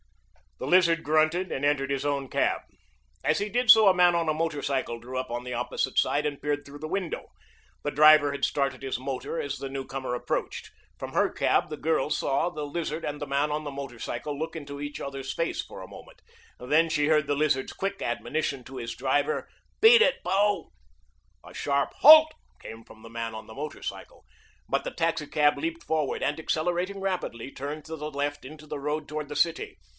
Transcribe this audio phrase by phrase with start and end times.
[0.57, 2.61] The Lizard grunted and entered his own cab.
[3.23, 6.23] As he did so a man on a motorcycle drew up on the opposite side
[6.25, 7.29] and peered through the window.
[7.83, 10.71] The driver had started his motor as the newcomer approached.
[10.99, 14.55] From her cab the girl saw the Lizard and the man on the motorcycle look
[14.55, 16.21] into each other's face for a moment,
[16.59, 19.49] then she heard the Lizard's quick admonition to his driver,
[19.81, 20.71] "Beat it, bo!"
[21.43, 24.25] A sharp "Halt!" came from the man on the motorcycle,
[24.69, 29.07] but the taxicab leaped forward, and, accelerating rapidly, turned to the left into the road
[29.07, 29.77] toward the city.